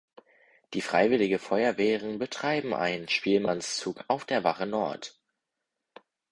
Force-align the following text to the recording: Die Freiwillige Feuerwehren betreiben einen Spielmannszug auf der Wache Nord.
Die 0.73 0.81
Freiwillige 0.81 1.37
Feuerwehren 1.37 2.17
betreiben 2.17 2.73
einen 2.73 3.07
Spielmannszug 3.07 4.03
auf 4.07 4.25
der 4.25 4.43
Wache 4.43 4.65
Nord. 4.65 5.21